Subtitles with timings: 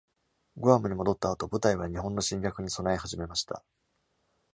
[0.57, 3.63] グアムに戻った後、部隊は日本の侵略に備え始めました。